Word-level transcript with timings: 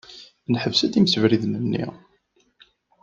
Neḥbes-d 0.51 0.93
imsebriden-nni. 0.99 1.85